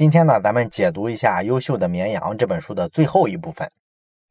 [0.00, 3.70] 今天呢，咱们解读一下《优秀的绵羊》这本书的最后一部分。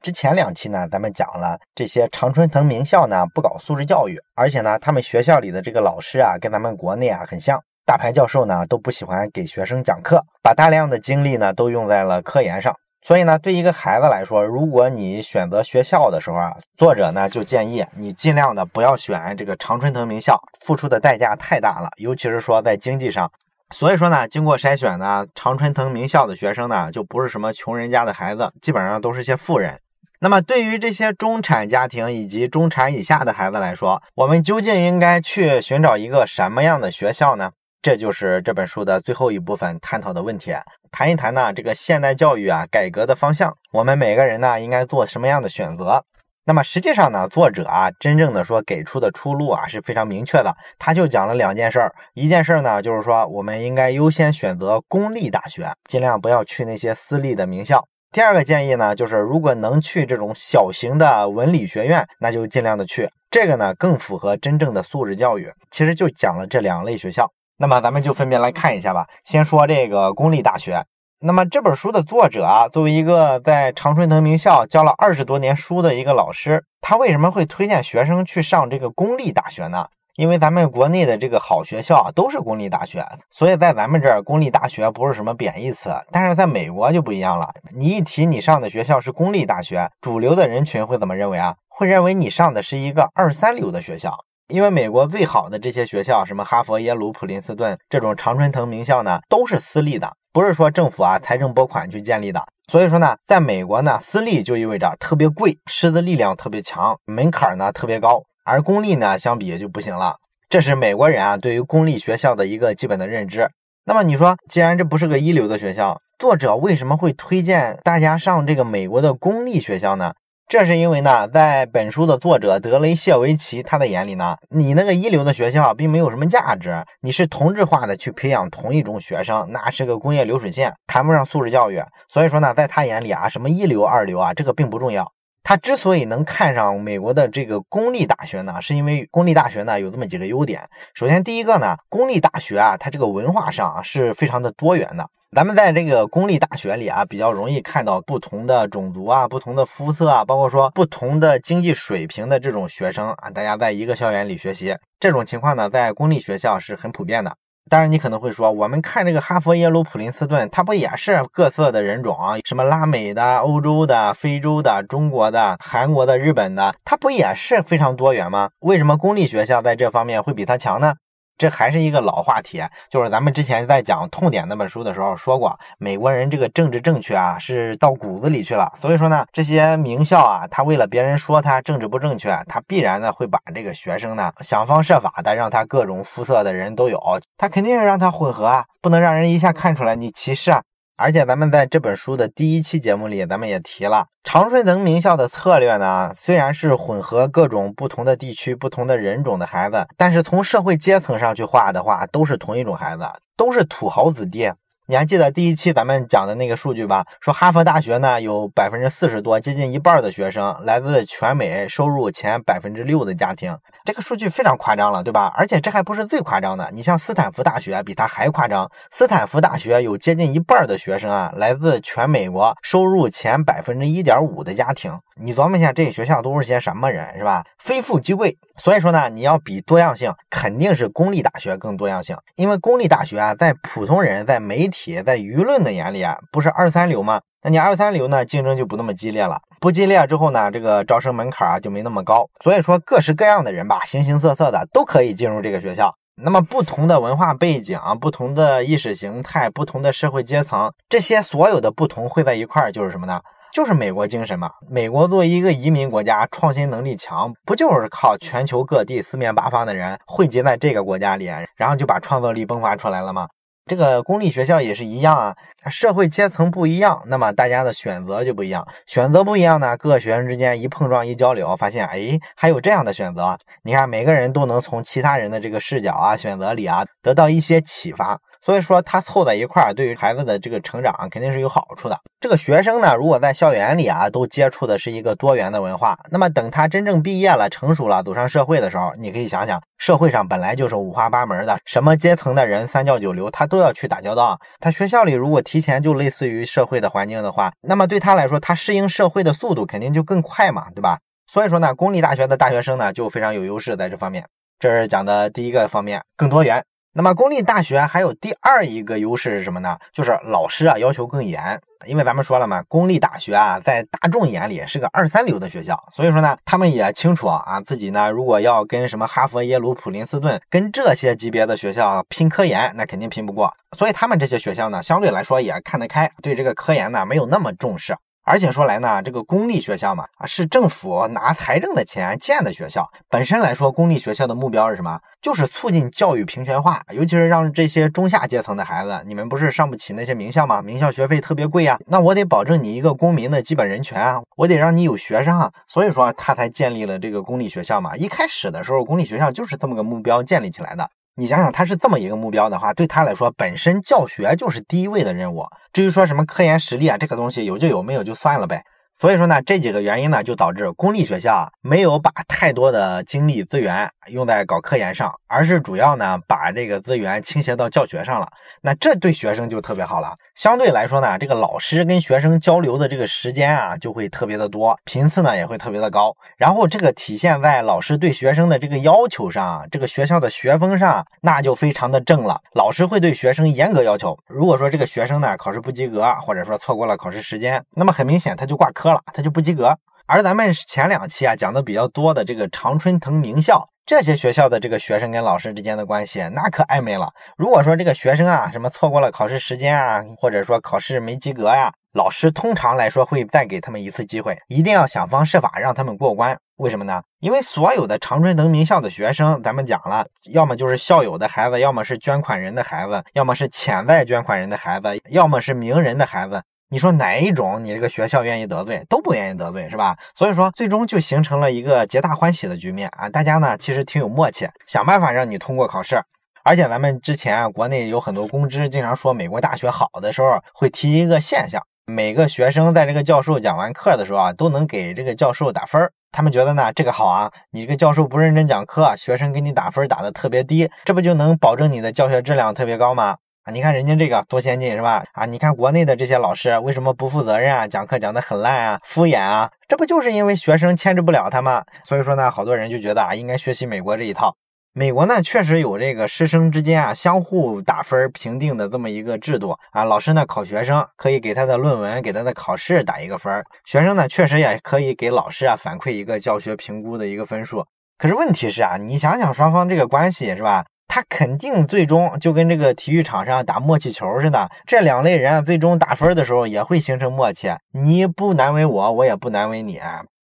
[0.02, 12.75] 之前两期呢，咱们讲了这些常春藤名校呢不搞素质教育，而且呢，他们学校里的这个老师啊，跟咱们国内啊很像，大牌教授呢都不喜欢给学生讲课，把大量的精力呢都用在了科研上。
[13.05, 23.31] 所以呢，对一个孩子来说，如果你选择学校的时候啊，作者呢就建议你尽量的不要选这个常春藤名校，付出的代价太大了，尤其是说在经济上。
[23.75, 29.80] 所以说呢，经过筛选呢，常春藤名校的学生呢，就不是什么穷人家的孩子，基本上都是些富人。
[30.21, 37.52] 那么对于这些中产家庭以及中产以下的孩子来说，我们究竟应该去寻找一个什么样的学校呢？
[37.81, 40.53] 这就是这本书的最后一部分探讨的问题，
[40.91, 46.03] 谈一谈呢这个现代教育啊改革的方向，我们每个人呢应该做什么样的选择？
[46.45, 50.52] 那么实际上呢，作者啊，真正的说给出的出路啊是非常明确的。
[50.80, 57.85] 他就讲了两件事儿，一件事儿呢，就是说我们应该优先选择公立大学，尽量不要去那些私立的名校。
[58.11, 63.08] 第二个建议呢，就是如果能去这种小型的文理学院，那就尽量的去。
[63.30, 65.52] 这个呢，更符合真正的素质教育。
[65.69, 67.31] 其实就讲了这两类学校。
[67.59, 69.05] 那么咱们就分别来看一下吧。
[69.23, 70.83] 先说这个公立大学。
[71.22, 79.86] 那么这本书的作者啊，作为一个在常春藤名校教了二十多年书的一个老师，他为什么会推荐学生去上这个公立大学呢？
[80.16, 85.94] 因为咱们国内的这个好学校，都是公立大学，所以在咱们这儿公立大学不是什么贬义词。
[86.09, 91.54] 但是在美国就不一样了，你一提你上的学校是公立大学，主流的人群会怎么认为啊？
[91.67, 94.17] 会认为你上的是一个二三流的学校。
[94.48, 102.44] 因为美国最好的这些学校，什么哈佛、耶鲁、普林斯顿这种常春藤名校呢，都是私立的，不是说政府啊财政拨款去建立的。
[102.72, 110.17] 所以说呢，在美国呢，私立就意味着特别贵，师资力量特别强，门槛呢特别高，而公立呢相比就不行了。
[110.47, 113.49] 这是美国人啊对于公立学校的一个基本的认知。
[113.86, 120.14] 那么你说，既然这不是个一流的学校，作者为什么会推荐大家上这个美国的公立学校呢？
[120.50, 131.80] 这是因为呢，在本书的作者德雷谢维奇他的眼里呢，你那个一流的学校并没有什么价值，你是同质化的去培养同一种学生，那是个工业流水线，谈不上素质教育。
[132.12, 135.14] 所以说呢，在他眼里啊，什么一流二流啊，这个并不重要。
[135.44, 140.68] 他之所以能看上美国的这个公立大学呢，是因为公立大学呢有这么几个优点。
[140.96, 145.08] 首先，第一个呢，公立大学啊，它这个文化上是非常的多元的。
[145.32, 157.36] 咱们在这个公立大学里啊，比较容易看到不同的种族啊、不同的肤色啊，包括说不同的经济水平的这种学生啊，大家在一个校园里学习，这种情况呢，在公立学校是很普遍的。
[157.70, 162.38] 当然，你可能会说，我们看这个哈佛、耶鲁、普林斯顿，它不也是各色的人种啊？
[162.44, 168.50] 什么拉美的、欧洲的、非洲的、中国的、韩国的、日本的，它不也是非常多元吗？
[168.62, 170.96] 为什么公立学校在这方面会比它强呢？
[171.40, 172.62] 这还是一个老话题，
[172.92, 178.70] 就是咱们之前在讲《痛点》那本书的时候说过，美国人这个政治正确啊是到骨子里去了。
[178.76, 187.00] 所以说呢，这些名校啊，他为了别人说他政治不正确，他必然呢会把这个学生呢想方设法的让他各种肤色的人都有，
[187.38, 190.62] 他肯定是让他混合啊，不能让人一下看出来你歧视啊。
[191.02, 203.04] 而且咱们在这本书的第一期节目里，咱们也提了常春藤名校的策略呢，虽然是混合各种不同的地区、不同的人种的孩子，但是从社会阶层上去画的话，都是同一种孩子，
[203.38, 204.52] 都是土豪子弟。
[204.90, 207.06] 你还记得第一期咱们讲的那个数据吧？
[207.22, 213.56] 说哈佛大学呢有百分之四十多，接近一半的学生来自全美收入前百分之六的家庭，
[213.86, 215.32] 这个数据非常夸张了，对吧？
[215.38, 224.92] 而且这还不是最夸张的，你像斯坦福大学比它还夸张，斯坦福大学有接近一半的学生啊来自全美国收入前百分之一点五的家庭。
[225.22, 227.44] 你琢磨一下，这学校都是些什么人，是吧？
[227.60, 228.36] 非富即贵。
[228.56, 232.18] 所以说呢，你要比多样性，肯定是公立大学更多样性。
[232.36, 237.20] 因为公立大学啊，在普通人、在媒体、企业在舆论的眼里啊，不是二三流吗？
[237.44, 239.38] 那你二三流呢，竞争就不那么激烈了。
[239.60, 242.26] 不激烈之后呢，这个招生门槛啊就没那么高。
[242.42, 245.94] 所以说，各式各样的人吧，形形色色的都可以进入这个学校。
[246.24, 253.20] 那么，不同的文化背景、不同的意识形态、不同的社会阶层，这些所有的不同汇在一块儿，就是什么呢？
[253.52, 254.50] 就是美国精神嘛。
[254.70, 263.28] 美国作为一个移民国家，创新能力强，不就是靠全球各地四面八方的人汇集在这个国家里，然后就把创造力迸发出来了吗？
[263.69, 265.36] 这个公立学校也是一样啊，
[265.69, 268.68] 社会阶层不一样，那么大家的选择就不一样。
[268.88, 273.38] 选择不一样呢，各个学生之间一碰撞一交流，发现哎，还有这样的选择。
[273.62, 278.19] 你看，每个人都能从其他人的这个视角啊、选择里啊，得到一些启发。
[278.45, 282.00] 所以说他凑在一块儿，对于孩子的这个成长肯定是有好处的。
[282.19, 294.39] 这个学生呢，如果在校园里啊，都接触的是一个多元的文化，那么等他真正毕业了、成熟了，走上社会的时候，你可以想想，社会上本来就是五花八门的，什么阶层的人、三教九流，他都要去打交道。
[294.59, 301.00] 他学校里如果提前就类似于社会的环境的话，那么对他来说，他适应社会的速度肯定就更快嘛，对吧？
[301.27, 304.25] 所以说呢，公立大学的大学生呢，就非常有优势在这方面。
[304.59, 306.63] 这是讲的第一个方面，更多元。
[307.00, 309.78] 那么公立大学还有第二一个优势是什么呢？
[309.94, 327.96] 就是老师啊要求更严，因为咱们说了嘛，公立大学啊在大众眼里是个二三流的学校，所以说呢，他们也清楚啊自己呢如果要跟什么哈佛、耶鲁、普林斯顿跟这些级别的学校拼科研，那肯定拼不过，所以他们这些学校呢相对来说也看得开，对这个科研呢没有那么重视。
[328.30, 332.88] 而且说来呢，这个公立学校嘛，啊是政府拿财政的钱建的学校。
[333.10, 335.00] 本身来说，公立学校的目标是什么？
[335.20, 340.62] 就是促进教育平权化，尤其是让这些中下阶层的孩子，你们不是上不起那些名校吗？
[340.62, 345.52] 名校学费特别贵呀，那我得保证你一个公民的基本人权啊，我得让你有学生啊。
[345.68, 347.98] 所以说他才建立了这个公立学校嘛。
[347.98, 350.88] 一开始的时候，公立学校就是这么个目标建立起来的。
[351.16, 355.46] 你想想，他是这么一个目标的话，对他来说，本身教学就是第一位的任务。
[355.74, 358.64] 至于说什么科研实力啊，这个东西有就有，没有就算了呗。
[359.00, 368.28] 所以说呢，这几个原因呢，就导致公立学校没有把太多的精力资源用在搞科研上，而是主要呢把这个资源倾斜到教学上了。
[368.62, 370.18] 那这对学生就特别好了。
[370.36, 376.13] 相对来说呢，这个老师跟学生交流的这个时间啊，就会特别的多，频次呢也会特别的高。
[376.36, 382.42] 然后这个体现在老师对学生的这个要求上，这个学校的学风上，那就非常的正了。
[382.54, 384.19] 老师会对学生严格要求。
[384.28, 388.88] 如果说这个学生呢考试不及格，或者说错过了考试时间，那么很明显他就挂科。
[388.94, 389.77] 了，他就不及格。
[390.06, 397.12] 而咱们前两期啊讲的比较多的这个常春藤名校，这些学校的这个学生跟老师之间的关系那可暧昧了。
[397.38, 406.36] 如果说这个学生啊什么错过了考试时间啊，或者说考试没及格呀，老师通常来说会再给他们一次机会，一定要想方设法让他们过关。
[406.56, 407.01] 为什么呢？
[407.19, 416.41] 因为所有的常春藤名校的学生，咱们讲了，要么就是校友的孩子，要么是捐款人的孩子，要么是潜在捐款人的孩子，要么是名人的孩子。
[416.71, 419.98] 你说哪一种你这个学校愿意得罪都不愿意得罪是吧？
[420.16, 423.10] 所以说最终就形成了一个皆大欢喜的局面啊！
[423.10, 426.00] 大家呢其实挺有默契，想办法让你通过考试。
[426.44, 443.18] 而且咱们之前啊，国内有很多公知经常说美国大学好的时候，会提一个现象：每个学生在这个教授讲完课的时候啊，都能给这个教授打分他们觉得呢这个好啊，你这个教授不认真讲课，学生给你打分打的特别低，这不就能保证你的教学质量特别高吗？
[443.50, 445.04] 你看人家这个多先进是吧？
[445.13, 447.68] 啊，你看国内的这些老师为什么不负责任啊？
[447.68, 451.63] 讲课讲得很烂啊，敷衍啊，这不就是因为学生牵制不了他吗？
[451.84, 454.36] 所以说呢，好多人就觉得啊，应该学习美国这一套。
[454.72, 459.84] 美国呢，确实有这个师生之间啊相互打分评定的这么一个制度啊。
[459.84, 467.66] 老师呢考学生，可以给他的论文、给他的考试打一个分学生呢确实也可以给老师啊反馈一个教学评估的一个分数。
[467.98, 470.63] 可是问题是啊，你想想双方这个关系是吧？
[470.89, 479.80] 他肯定最终就跟这个体育场上打默契球似的，这两类人最终打分的时候也会形成默契，你不难为我，我也不难为你。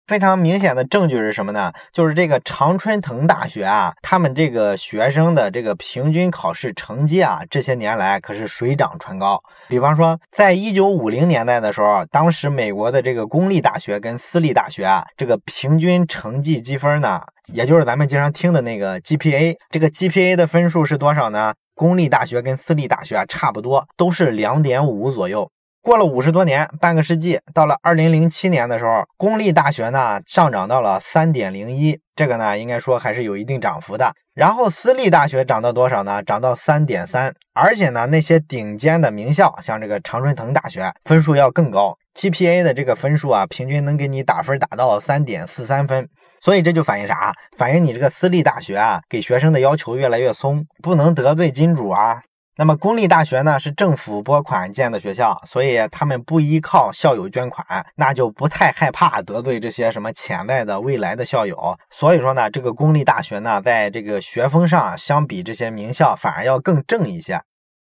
[0.06, 1.72] 非常明显的证据是什么呢？
[1.92, 9.38] 就是这个常春藤大学啊，他们这个学生的这个平均考试成绩啊，这些年来可是水涨船高。
[9.66, 17.22] 比方说，在一九五零年代的时候，当时美国的这个公立大学跟私立大学啊，这个平均成绩积分呢，
[17.54, 21.54] 也就是咱们经常听的那个 GPA，这个 GPA 的分数是多少呢？
[21.74, 25.50] 公立大学跟私立大学啊，差不多都是两点五左右。
[25.84, 34.10] 过了五十多年，半个世纪，到了二零零七年的时候，公立大学呢上涨到了三点零一，这个呢应该说还是有一定涨幅的。
[34.32, 36.22] 然后私立大学涨到多少呢？
[36.22, 46.08] 涨到三点三，而且呢那些顶尖的名校，像这个常春藤大学，分数要更高，GPA 的这个分数啊，平均能给你打分打到三点四三分。
[46.40, 47.30] 所以这就反映啥？
[47.58, 52.22] 反映你这个私立大学啊，给学生的要求越来越松，不能得罪金主啊。
[52.56, 61.76] 那么公立大学呢是政府拨款建的学校，所以他们不依靠校友捐款，那就不太害怕得罪这些什么潜在的未来的校友。
[61.90, 67.40] 所以说呢，这个公立大学呢，在这个学风上相比这些名校反而要更正一些。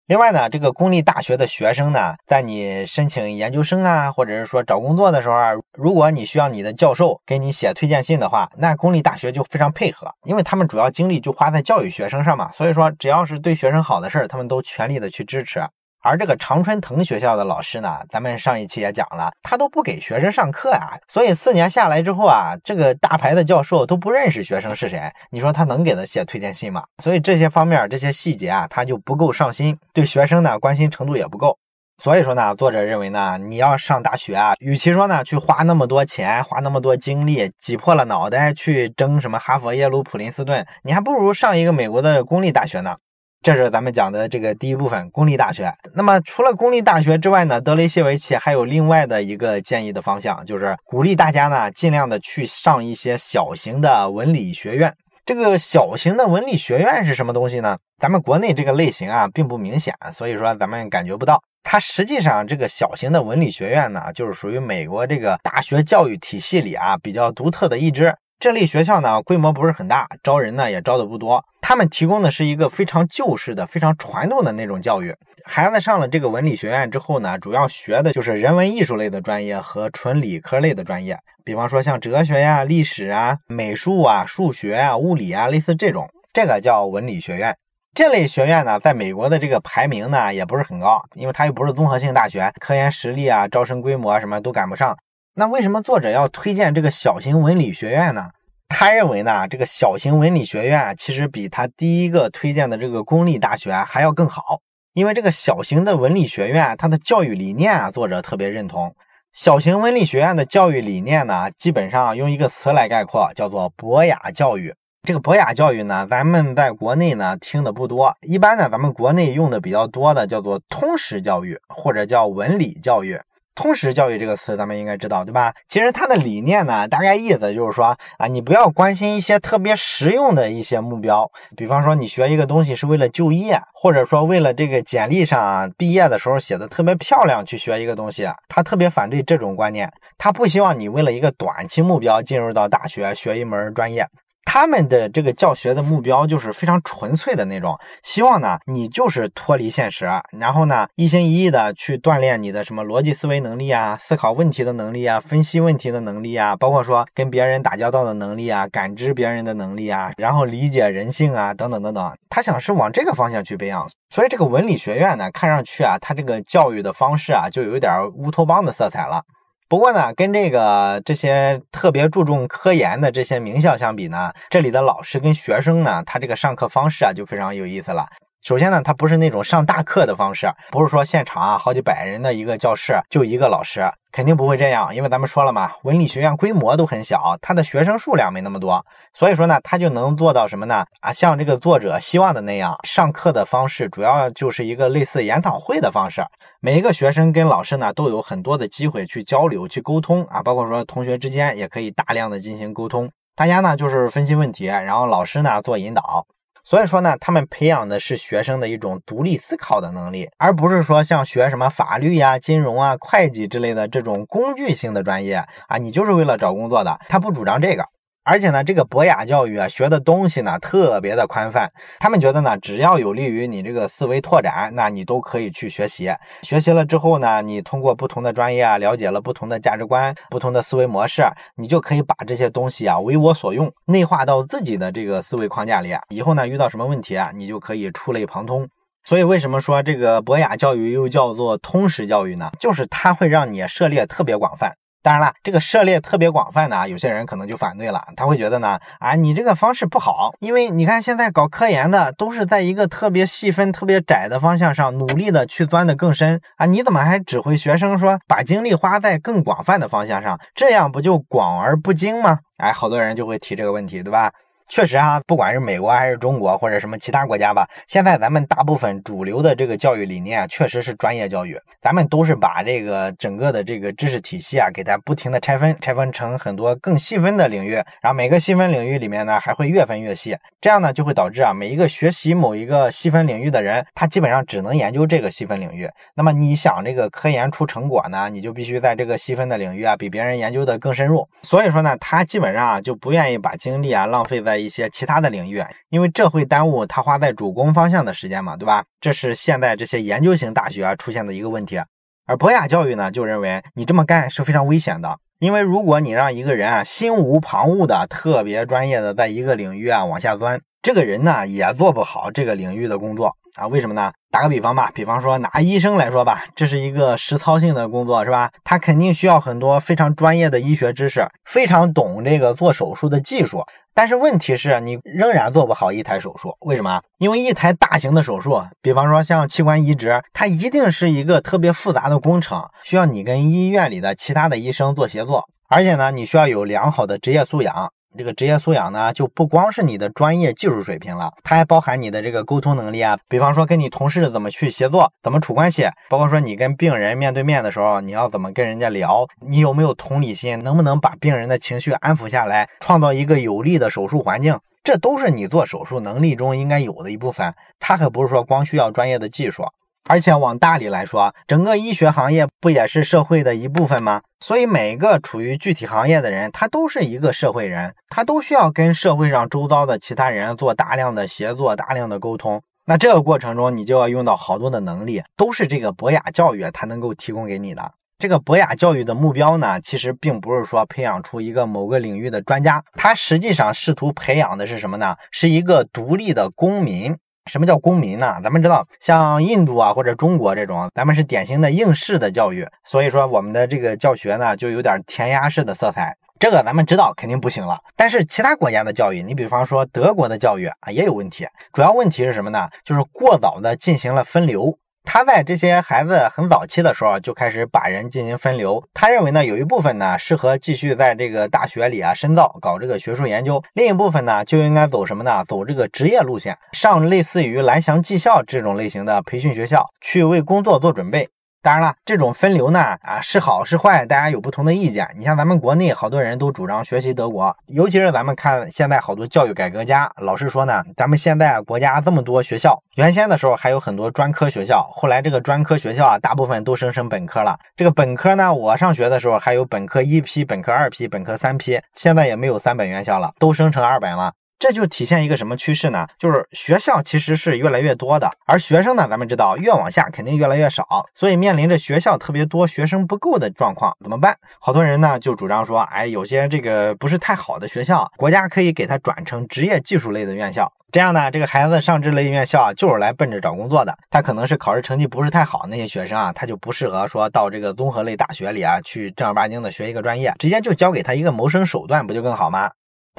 [0.09, 15.61] 另外呢，这个公立大学的学生呢，在你申请研究生啊，或者是说找工作的时候啊，如果你需要你的教授给你写推荐信的话，那公立大学就非常配合，因为他们主要精力就花在教育学生上嘛，所以说只要是对学生好的事儿，他们都全力的去支持。
[16.01, 26.83] 而这个常春藤学校的老师呢，咱们上一期也讲了，他都不给学生上课啊，所以四年下来之后啊，这个大牌的教授都不认识学生是谁，你说他能给他写推荐信吗？
[27.03, 31.57] 所以这些方面这些细节啊，他就不够上心，对学生呢关心程度也不够。
[32.01, 42.95] 所以说呢，作者认为呢，你要上大学啊，与其说呢去花那么多钱，花那么多精力，挤破了脑袋去争什么哈佛、耶鲁、普林斯顿，你还不如上一个美国的公立大学呢。
[43.41, 45.73] 这是咱们讲的这个第一部分，公立大学。
[45.93, 54.93] 那么除了公立大学之外呢，德雷谢维奇还有另外的一个建议的方向，就是鼓励大家呢尽量的去上一些小型的文理学院。
[55.25, 57.77] 这个小型的文理学院是什么东西呢？
[57.97, 61.41] 咱们国内这个类型啊并不明显，所以说咱们感觉不到。
[61.63, 68.13] 它实际上这个小型的文理学院呢，就是属于美国这个大学教育体系里啊比较独特的一支。
[68.39, 71.43] 这类学校呢规模不是很大，招人呢也招的不多。
[71.59, 75.13] 他们提供的是一个非常旧式的、非常传统的那种教育。
[75.43, 87.53] 孩子上了这个文理学院之后呢，主要学的就是人文艺术类的专业和纯理科类的专业，比方说像哲学呀、历史啊、美术啊、数学啊、物理啊，类似这种，这个叫文理学院。
[87.93, 94.95] 这类学院呢，在美国的这个排名呢，也不是很高，因为它又不是综合性大学，科研实力啊、招生规模啊什么都赶不上。
[95.39, 98.31] 那为什么作者要推荐这个小型文理学院呢？
[98.67, 104.59] 他认为呢，这个小型文理学院其实比他第一个推荐的这个公立大学还要更好，
[104.93, 108.93] 因为这个小型的文理学院，它的教育理念啊，作者特别认同。
[109.31, 114.75] 小型文理学院的教育理念呢，基本上用一个词来概括，叫做博雅教育。
[115.07, 123.17] 这个博雅教育呢，咱们在国内呢听的不多，一般呢，咱们国内用的比较多的叫做通识教育，或者叫文理教育。
[123.59, 125.53] 通识教育这个词，咱们应该知道，对吧？
[125.67, 144.07] 其实它的理念呢，大概意思就是说啊，你不要关心一些特别实用的一些目标，比方说你学一个东西是为了就业，或者说为了这个简历上啊毕业的时候写的特别漂亮去学一个东西，他特别反对这种观念，他不希望你为了一个短期目标进入到大学学一门专业。
[144.51, 162.11] 他们的这个教学的目标就是非常纯粹的那种，希望呢你就是脱离现实，然后呢一心一意的去锻炼你的什么逻辑思维能力啊、思考问题的能力啊、分析问题的能力啊，包括说跟别人打交道的能力啊、感知别人的能力啊，然后理解人性啊等等等等。
[162.27, 169.21] 他想是往这个方向去培养，所以这个文理学院呢，看上去啊，他这个教育的方式啊，就有点乌托邦的色彩了。
[169.69, 178.07] 不过呢，跟这个这些特别注重科研的这些名校相比呢，这里的老师跟学生呢，他这个上课方式啊就非常有意思了。
[178.41, 190.85] 首先呢，他不是那种上大课的方式，不是说现场啊好几百人的一个教室就一个老师，肯定不会这样，因为咱们说了嘛，文理学院规模都很小，他的学生数量没那么多，所以说呢，他就能做到什么呢？
[191.01, 196.23] 啊，像这个作者希望的那样，上课的方式主要就是一个类似研讨会的方式，
[196.61, 206.25] 每一个学生跟老师呢都有很多的机会去交流、去沟通啊，包括说同学之间也可以大量的进行沟通，大家呢就是分析问题，然后老师呢做引导。
[206.69, 216.99] 所以说呢，他们培养的是学生的一种独立思考的能力，而不是说像学什么法律呀、金融啊、会计之类的这种工具性的专业啊，你就是为了找工作的。
[217.09, 217.83] 他不主张这个。
[218.23, 221.71] 而且呢，这个博雅教育啊，学的东西呢特别的宽泛。
[221.99, 226.11] 他们觉得呢，只要有利于你这个思维拓展，那你都可以去学习。
[226.43, 231.23] 学习了之后呢，你通过不同的专业啊，了解了不同的价值观、不同的思维模式，
[231.55, 235.95] 你就可以把这些东西啊为我所用，内化到自己的这个思维框架里。
[236.09, 238.67] 以后呢，遇到什么问题啊，你就可以触类旁通。
[239.05, 242.51] 所以为什么说这个博雅教育又叫做通识教育呢？
[242.59, 244.75] 就是它会让你涉猎特别广泛。
[245.01, 248.01] 当然了，这个涉猎特别广泛的啊，有些人可能就反对了。
[248.17, 260.39] 他会觉得呢，啊，你这个方式不好，因为你看现在搞科研的都是在一个特别细分、特别窄的方向上努力的去钻的更深啊，你怎么还指挥学生说把精力花在更广泛的方向上？
[260.53, 262.39] 这样不就广而不精吗？
[262.57, 264.31] 哎，好多人就会提这个问题，对吧？
[264.69, 285.89] 确实啊，不管是美国还是中国或者什么其他国家吧，现在咱们大部分主流的这个教育理念确实是专业教育，咱们都是把这个整个的这个知识体系啊，给它不停的拆分，拆分成很多更细分的领域，然后每个细分领域里面呢，还会越分越细，这样呢就会导致啊，每一个学习某一个细分领域的人，他基本上只能研究这个细分领域。
[286.13, 291.27] 那么你想这个科研出成果呢，你就必须在这个细分的领域啊，比别人研究的更深入。
[291.41, 294.58] 所以说呢，他基本上啊就不愿意把精力啊浪费在。
[294.59, 298.85] 一些其他的领域，因为这会耽误他花在主攻方向的时间嘛，对吧？
[298.99, 301.79] 这是现在这些研究型大学出现的一个问题。
[302.25, 310.59] 而博雅教育呢，就认为你这么干是非常危险的，因为如果你让一个人啊心无旁骛的特别专业的在一个领域啊往下钻。
[310.81, 313.67] 这个人呢也做不好这个领域的工作啊？
[313.67, 314.13] 为什么呢？
[314.31, 318.49] 打个比方吧，比方说拿医生来说吧，这是一个实操性的工作，是吧？
[318.63, 323.65] 他肯定需要很多非常专业的医学知识，非常懂这个做手术的技术。
[323.93, 327.01] 但是问题是你仍然做不好一台手术，为什么？
[327.17, 335.28] 因为一台大型的手术，比方说像器官移植，它一定是一个特别复杂的工程，需要你跟医院里的其他的医生做协作，
[335.71, 337.93] 而且呢，你需要有良好的职业素养。
[338.17, 343.15] 这个职业素养呢，就不光是你的专业技术水平了，它还包含你的这个沟通能力啊。
[343.27, 357.53] 比方说跟你同事怎么去协作，怎么处关系，包括说你跟病人面对面的时候，你要怎么跟人家聊，你有没有同理心，能不能把病人的情绪安抚下来，创造一个有利的手术环境，这都是你做手术能力中应该有的一部分。
[357.79, 359.63] 它可不是说光需要专业的技术。
[360.07, 364.21] 而且往大里来说，整个医学行业不也是社会的一部分吗？
[364.39, 372.61] 所以每个处于具体行业的人，他都是一个社会人，他都需要跟社会上周遭的其他人做大量的协作、大量的沟通。
[372.85, 377.91] 那这个过程中，你就要用到好多的能力，都是这个博雅教育它能够提供给你的。
[378.17, 385.15] 这个博雅教育的目标呢，其实并不是说培养出一个某个领域的专家，它实际上试图培养的是什么呢？
[385.29, 387.15] 是一个独立的公民。
[387.49, 388.39] 什么叫公民呢？
[388.43, 396.15] 咱们知道，像印度啊或者中国这种，咱们是典型的应试的教育，所以说我们的这个教学呢，就有点填鸭式的色彩。
[396.39, 397.77] 这个咱们知道肯定不行了。
[397.97, 401.45] 但是其他国家的教育，你比方说德国的教育啊，也有问题。
[401.73, 402.69] 主要问题是什么呢？
[402.85, 404.77] 就是过早的进行了分流。
[405.11, 408.83] 他在这些孩子很早期的时候就开始把人进行分流。
[408.93, 415.43] 他认为呢，有一部分呢适合继续在这个大学里啊深造，搞这个学术研究；另一部分呢就应该走什么呢？
[415.47, 421.27] 走这个职业路线，上类似于蓝翔技校这种类型的培训学校，去为工作做准备。
[421.61, 425.05] 当然了，这种分流呢，啊是好是坏，大家有不同的意见。
[425.17, 437.59] 你像咱们国内好多人都主张学习德国，尤其是咱们看现在好多教育改革家，老是说呢，咱们现在国家这么多学校，原先的时候还有很多专科学校，后来这个专科学校啊，大部分都升成本科了。
[437.75, 444.31] 这个本科呢，我上学的时候还有本科一批、本科二批、本科三批，现在也没有三本院校了，都升成二本了。
[444.59, 446.05] 这就体现一个什么趋势呢？
[446.19, 450.85] 就是学校其实是越来越多的，而学生呢，咱们知道越往下肯定越来越少，
[451.15, 454.37] 所以面临着学校特别多、学生不够的状况，怎么办？
[454.59, 472.69] 好多人呢就主张说，哎，有些这个不是太好的学校，国家可以给他转成职业技术类的院校，这样呢，这个孩子上这类院校就是来奔着找工作的，他可能是考试成绩不是太好那些学生啊，他就不适合说到这个综合类大学里啊去正儿八经的学一个专业，直接就教给他一个谋生手段，不就更好吗？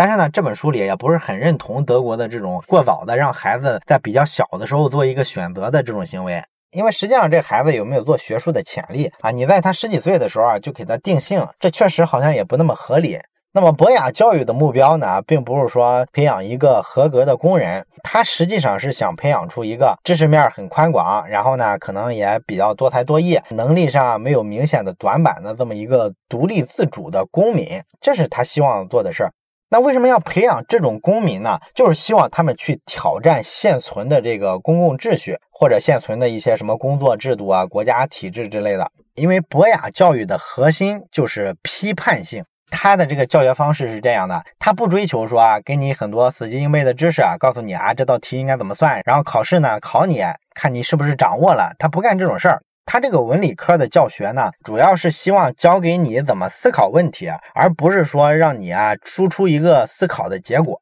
[0.03, 9.31] 但是呢，这本书里也不是很认同德国的这种过早的让孩子在比较小的时候做一个选择的这种行为，因为实际上这孩子有没有做学术的潜力啊？
[9.31, 13.19] 你在他十几岁的时候啊就给他定性，这确实好像也不那么合理。
[13.53, 29.33] 那么博雅教育的目标呢，并不是说培养一个合格的工人，他实际上是想培养出一个知识面很宽广，然后呢可能也比较多才多艺，能力上没有明显的短板的这么一个独立自主的公民，这是他希望做的事儿。
[29.73, 31.57] 那为什么要培养这种公民呢？
[31.73, 38.91] 就是希望他们去挑战现存的这个公共秩序，或者现存的一些什么工作制度啊、国家体制之类的。
[39.15, 50.21] 因为博雅教育的核心就是批判性，他的这个教学方式是这样的：他不追求说啊，给你很多死记硬背的知识啊，告诉你啊这道题应该怎么算，然后考试呢考你
[50.53, 51.73] 看你是不是掌握了。
[51.79, 52.61] 他不干这种事儿。
[52.93, 60.77] 他这个文理科的教学呢，主要是希望教给你怎么思考问题，而不是说让你啊输出一个思考的结果。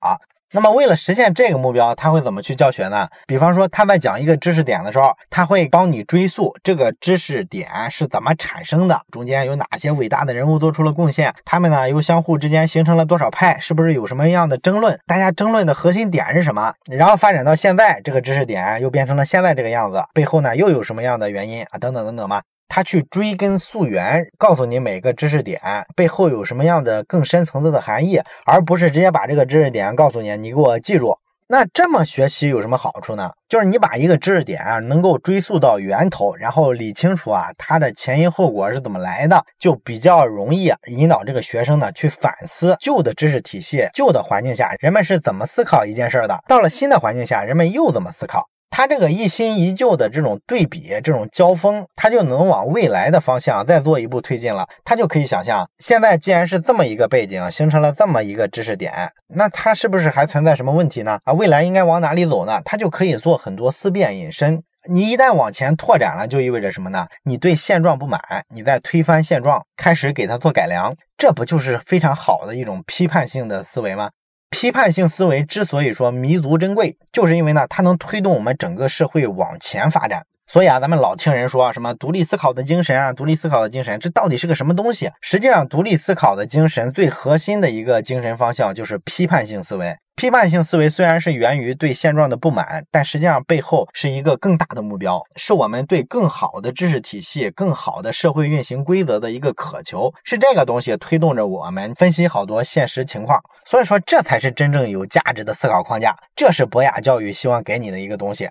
[0.51, 3.07] 那么，为了实现这个目标，他会怎么去教学呢？
[3.27, 14.99] 比方说，他在讲一个知识点的时候，他会帮你追溯这个知识点是怎么产生的，中间有哪些伟大的人物做出了贡献，他们呢又相互之间形成了多少派，是不是有什么样的争论？
[15.07, 16.73] 大家争论的核心点是什么？
[16.91, 21.79] 然后发展到现在，这个知识点又变成了现在这个样子，背后呢又有什么样的原因啊？
[21.79, 22.41] 等等等等嘛。
[22.69, 25.61] 他去追根溯源，告诉你每个知识点
[25.97, 31.17] 背后有什么样的更深层次的含义，而不是直接把这个知识点告诉你，你给我记住。
[31.51, 33.31] 那这么学习有什么好处呢？
[33.49, 48.47] 就是你把一个知识点啊，能够追溯到源头，然后理清楚啊它的前因后果是怎么来的，就比较容易引导这个学生呢去反思旧的知识体系、旧的环境下人们是怎么思考一件事的，到了新的环境下人们又怎么思考。
[48.71, 54.67] 他这个一新一旧的这种对比、这种交锋，他就能往未来的方向再做一步推进了。
[54.85, 58.93] 他就可以想象，现在既然是这么一个背景，形成了这么一个知识点，
[59.29, 61.19] 那它是不是还存在什么问题呢？
[61.25, 62.61] 啊，未来应该往哪里走呢？
[62.65, 64.63] 他就可以做很多思辨引申。
[64.89, 67.09] 你一旦往前拓展了，就意味着什么呢？
[67.25, 68.21] 你对现状不满，
[68.55, 74.11] 你在推翻现状，开始给他做改良，这不就是非常好的一种批判性的思维吗？
[74.51, 80.25] 批判性思维之所以说弥足珍贵，就是因为呢，它能推动我们整个社会往前发展。
[80.49, 85.11] 所以啊，咱们老听人说什么独立思考的精神啊，独立思考的精神，这到底是个什么东西？
[85.21, 89.95] 实际上，独立思考的精神最核心的一个精神方向就是批判性思维。
[90.17, 103.39] 批判性思维虽然是源于对现状的不满，但实际上背后是一个更大的目标，是我们对更好的知识体系、更好的社会运行规则的一个渴求，是这个东西推动着我们分析好多现实情况。
[103.67, 108.49] 所以说，这才是真正有价值的思考框架，这是博雅教育希望给你的一个东西。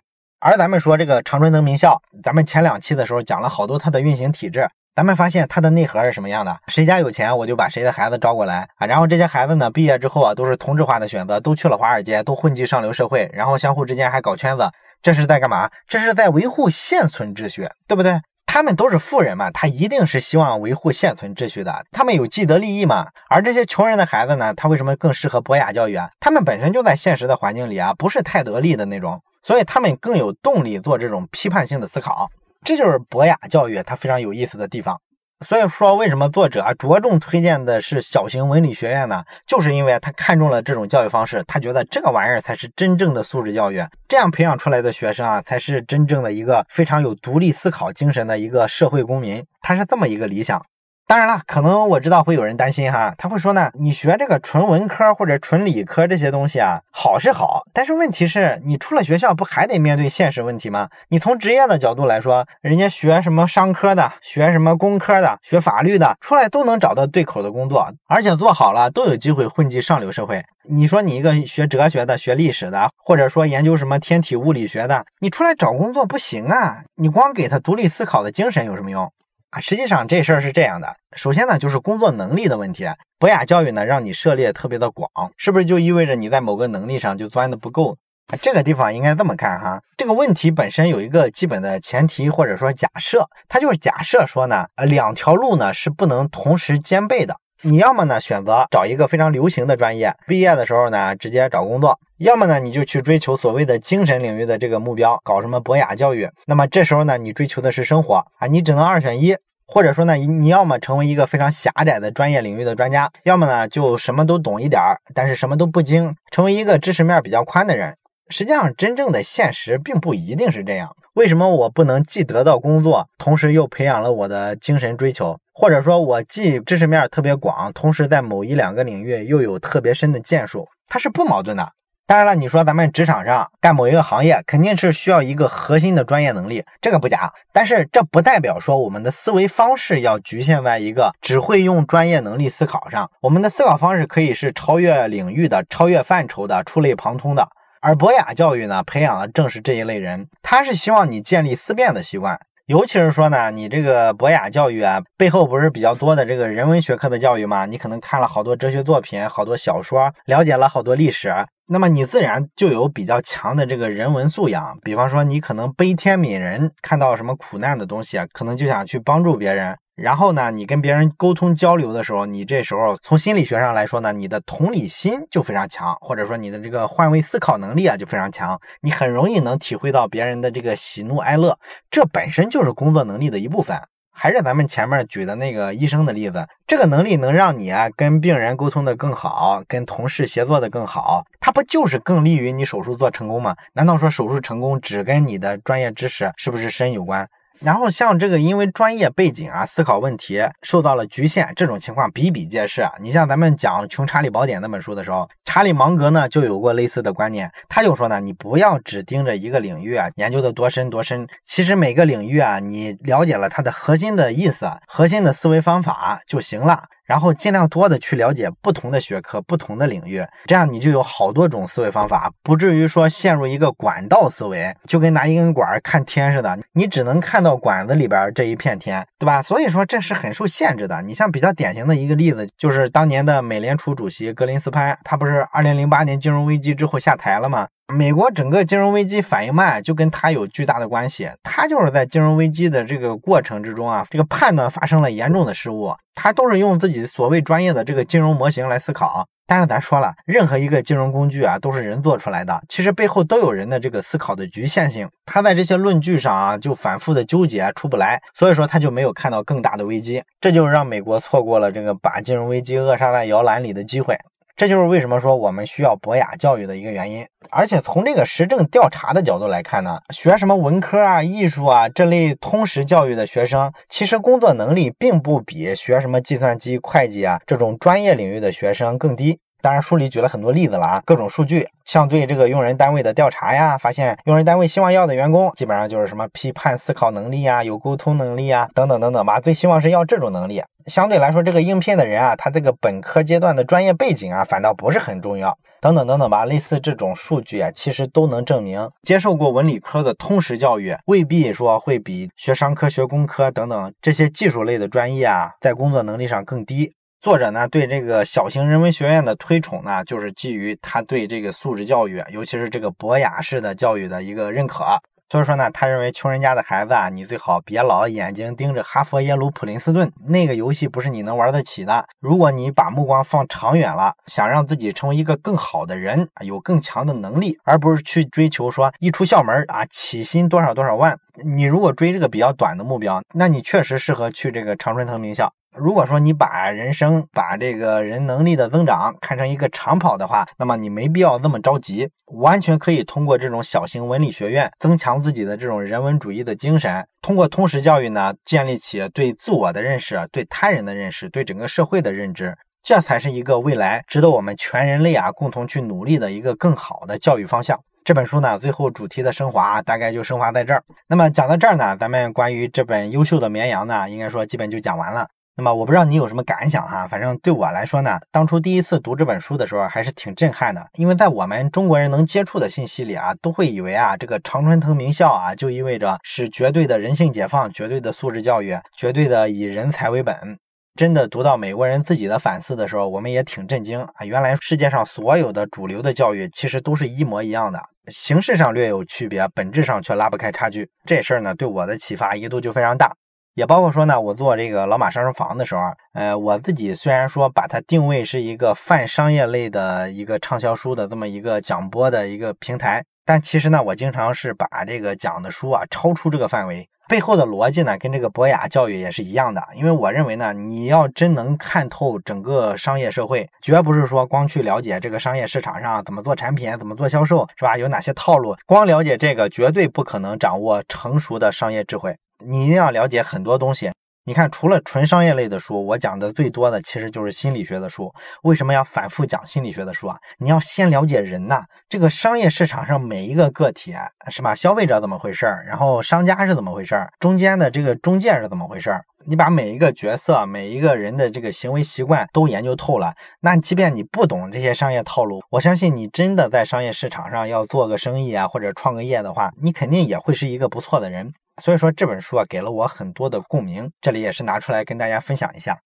[0.48, 6.58] 而咱们说这个长春藤名校，咱们前两期的时候讲了好多它的运行体制，咱们发现它的内核是什么样的？
[6.70, 14.70] 谁家有钱，我就把谁的孩子招过来啊，然后这些孩子呢，毕业之后啊，都是同质化的选择，都去了华尔街，都混迹上流社会，然后相互之间还搞圈子，
[15.02, 15.70] 这是在干嘛？
[15.86, 18.18] 这是在维护现存秩序，对不对？
[18.46, 23.06] 他们都是富人嘛，他一定是希望维护现存秩序的，他们有既得利益嘛。
[23.30, 26.10] 而这些穷人的孩子呢，他为什么更适合博雅教育啊？
[26.22, 29.20] 他们本身就在现实的环境里啊，不是太得利的那种。
[29.48, 32.30] 所以他们更有动力做这种批判性的思考，
[32.66, 35.00] 这就是博雅教育它非常有意思的地方。
[35.46, 39.24] 所以说，为什么作者啊着重推荐的是小型文理学院呢？
[39.46, 50.62] 就是因为他看中了这种教育方式，他觉得这个玩意儿才是真正的素质教育，这样培养出来的学生啊，才是真正的一个非常有独立思考精神的一个社会公民，他是这么一个理想。
[51.06, 60.90] 当然了，可能我知道会有人担心哈，他会说呢，你学这个纯文科或者纯理科这些东西啊，好是好，但是问题是你出了学校不还得面对现实问题吗？
[61.10, 70.44] 你从职业的角度来说，人家学什么商科的，学什么工科的，学法律的，出来都能找到对口的工作，而且做好了都有机会混迹上流社会。
[70.64, 79.14] 你说你一个学哲学的、学历史的，或者说研究什么天体物理学的，你出来找工作不行啊，你光给他独立思考的精神有什么用？
[79.62, 80.96] 实际上这事儿是这样的。
[81.16, 82.88] 首先呢，就是工作能力的问题。
[83.20, 87.98] 博雅教育呢，让你涉猎特别的广，是不是就意味着你在某个能力上就钻的不够？
[88.42, 89.82] 这个地方应该这么看哈。
[89.96, 97.38] 这个问题本身有一个基本的前提或者说假设，它就是假设说呢，呃，两条路呢是不能同时兼备的。
[97.64, 106.30] 你要么呢选择找一个非常流行的专业，毕业的时候呢直接找工作；要么呢你就去追求所谓的精神领域的这个目标，搞什么博雅教育。
[106.46, 109.36] 那么这时候呢你追求的是生活啊，你只能二选一，
[109.68, 117.96] 或者说呢你要么成为一个非常狭窄的专业领域的专家，要么呢就什么都懂一点儿，但是什么都不精，成为一个知识面比较宽的人。
[118.30, 120.96] 实际上真正的现实并不一定是这样。
[121.14, 125.38] 为什么我不能既得到工作，同时又培养了我的精神追求？
[125.54, 131.72] 或者说，我既知识面特别广，同时在某一两个领域又有特别深的建树，它是不矛盾的。
[132.08, 137.34] 当然了，你说咱们职场上干某一个行业，肯定是需要一个核心的专业能力，这个不假。
[137.52, 143.12] 但是这不代表说我们的思维方式要局限在一个只会用专业能力思考上。
[143.20, 147.50] 我们的思考方式可以是超越领域的、超越范畴的、触类旁通的。
[147.82, 152.40] 而博雅教育呢，培养的正是这一类人，他是希望你建立思辨的习惯。
[152.68, 157.66] 尤其是说呢，你这个博雅教育啊，背后不是比较多的这个人文学科的教育吗？
[157.66, 161.34] 你可能看了好多哲学作品，好多小说，了解了好多历史，
[161.70, 164.80] 那么你自然就有比较强的这个人文素养。
[164.84, 169.78] 比方说，你可能悲天悯人，看到什么苦难的东西啊，可能就想去帮助别人。
[169.96, 181.58] 然后呢，你跟别人沟通交流的时候，你这时候从心理学上来说呢，你的同理心就非常强，或者说你的这个换位思考能力啊就非常强，你很容易能体会到别人的这个喜怒哀乐，
[181.90, 183.76] 这本身就是工作能力的一部分。
[184.20, 193.56] 还是咱们前面举的那个医生的例子，这个能力能让你啊跟病人沟通的更好，跟同事协作的更好，它不就是更利于你手术做成功吗？
[193.74, 197.30] 难道说手术成功只跟你的专业知识是不是深有关？
[197.60, 202.88] 然后像这个，因为专业背景啊，思考问题受到了局限，这种情况比比皆是。
[203.02, 216.84] 你像咱们讲《穷查理宝典》那本书的时候，查理芒格呢就有过类似的观念，他就说呢，你不要只盯着一个领域啊，研究的多深多深，其实每个领域啊，你了解了它的核心的意思、核心的思维方法就行了。
[217.08, 229.42] 然后尽量多的去了解不同的学科、不同的领域，这样你就有好多种思维方法，不至于说陷入一个管道思维，就跟拿一根管看天似的，你只能看到管子里边这一片天，对吧？
[229.42, 231.02] 所以说这是很受限制的。
[231.02, 237.68] 你像比较典型的一个例子，就是当年的美联储主席格林斯潘，他不是二零零八年金融危机之后下台了吗？
[237.94, 241.30] 美国整个金融危机反应慢，就跟他有巨大的关系。
[241.42, 245.96] 他就是在金融危机的这个过程之中啊，这个判断发生了严重的失误。
[246.14, 249.26] 他都是用自己所谓专业的这个金融模型来思考。
[249.50, 255.08] 但是咱说了，任何一个金融工具啊，都是人做出来的，其实背后都有人的这个思考的局限性。
[255.26, 264.18] 他在这些论据上啊，就反复的纠结出不来，所以说他就没有看到更大的危机，这就让美国错过了这个把金融危机扼杀在摇篮里的机会。
[264.58, 267.24] 这就是为什么说我们需要博雅教育的一个原因。
[267.52, 279.40] 而且从这个实证调查的角度来看呢，学什么文科啊、艺术啊这类通识教育的学生，其实工作能力并不比学什么计算机、会计啊这种专业领域的学生更低。
[279.62, 290.64] 当然，书里举了很多例子了啊，各种数据，像对这个用人单位的调查呀，发现用人单位希望要的员工，基本上就是什么批判思考能力啊，有沟通能力啊，等等等等吧，最希望是要这种能力。
[290.86, 296.46] 相对来说，这个应聘的人啊，他这个本科阶段的专业背景啊，反倒不是很重要，等等等等吧。
[296.46, 306.94] 类似这种数据啊，其实都能证明，接受过文理科的通识教育，未必说会比学商科学工科等等这些技术类的专业啊，在工作能力上更低。
[307.20, 314.86] 作者呢对这个小型人文学院的推崇呢，就是基于他对这个素质教育，尤其是这个博雅式的教育的一个认可。
[315.30, 322.06] 所以说呢，他认为穷人家的孩子啊，你最好别老眼睛盯着哈佛、耶鲁、普林斯顿那个游戏，不是你能玩得起的。
[322.22, 331.20] 如果你把目光放长远了，想让自己成为一个更好的人，有更强的能力，而不是去追求说一出校门啊起薪多少多少万。
[331.46, 335.54] 你如果追这个比较短的目标，那你确实适合去这个常春藤名校。
[335.78, 357.80] 如果说你把人生、把这个人能力的增长看成一个长跑的话，那么你没必要这么着急，完全可以通过这种小型文理学院增强自己的这种人文主义的精神，通过通识教育呢，建立起对自我的认识、对他人的认识、对整个社会的认知，这才是一个未来值得我们全人类啊共同去努力的一个更好的教育方向。
[358.08, 360.82] 这本书呢，最后主题的升华大概就升华在这儿。
[361.10, 365.28] 那么讲到这儿呢，咱们关于这本优秀的绵羊呢，应该说基本就讲完了。
[365.58, 380.58] 那么我不知道你有什么感想哈，反正对我来说呢，当初第一次读这本书的时候还是挺震撼的，因为在我们中国人能接触的信息里啊，都会以为啊，这个常春藤名校啊，就意味着是绝对的人性解放、绝对的素质教育、绝对的以人才为本。
[380.98, 390.90] 真的读到美国人自己的反思的时候，我们也挺震惊啊，原来世界上所有的主流的教育其实都是一模一样的，形式上略有区别，本质上却拉不开差距。
[391.06, 393.14] 这事儿呢，对我的启发一度就非常大。
[393.54, 395.82] 也包括说呢，我做这个老马上书房的时候，
[396.14, 409.62] 呃，我自己虽然说把它定位是一个泛商业类的一个畅销书的这么一个讲播的一个平台，但其实呢，我经常是把这个讲的书啊超出这个范围，背后的逻辑呢，跟这个博雅教育也是一样的。
[409.76, 417.78] 因为我认为呢，你要真能看透整个商业社会，绝不是说光去了解这个商业市场上怎么做产品、怎么做销售，是吧？
[417.78, 422.16] 有哪些套路，光了解这个绝对不可能掌握成熟的商业智慧。
[422.46, 423.92] 你一定要了解很多东西。
[424.28, 428.14] 你看，除了纯商业类的书，我讲的最多的其实就是心理学的书。
[428.44, 430.18] 为什么要反复讲心理学的书啊？
[430.38, 433.96] 你要先了解人呐，这个商业市场上每一个个体
[434.30, 434.54] 是吧？
[434.54, 435.64] 消费者怎么回事儿？
[435.66, 437.10] 然后商家是怎么回事儿？
[437.22, 439.02] 中间的这个中介是怎么回事儿？
[439.26, 451.32] 你把每一个角色、每一个人的这个行为习惯都研究透了，那即便你不懂这些商业套路，我相信你真的在商业市场上要做个生意啊，或者创个业的话，你肯定也会是一个不错的人。
[451.62, 455.78] 所以说这本书啊，给了我很多的共鸣，这里也是拿出来跟大家分享一下。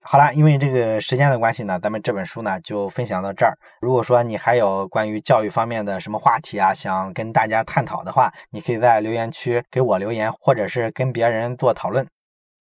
[0.00, 3.52] 好了，因为这个时间的关系呢，咱们这本书呢就分享到这儿。
[3.80, 12.06] 如果说你还有关于教育方面的什么话题啊，想跟大家探讨的话，你可以在留言区给我留言，或者是跟别人做讨论。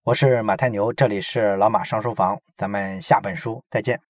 [0.03, 3.99] 我是马太牛，这里是老马上书房，咱们下本书再见。